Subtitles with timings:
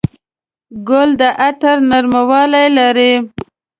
[0.87, 3.13] ګل د عطر نرموالی لري.